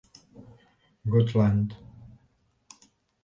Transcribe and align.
Gotland. 1.07 1.75